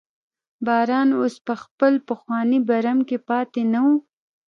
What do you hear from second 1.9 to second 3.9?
پخواني برم کې پاتې نه و.